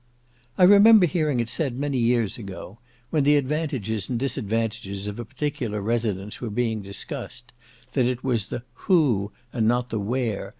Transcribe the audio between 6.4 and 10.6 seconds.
were being discussed, that it was the "who?" and not the "where?"